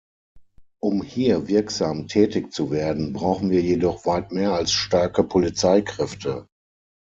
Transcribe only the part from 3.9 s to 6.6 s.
weit mehr als starke Polizeikräfte.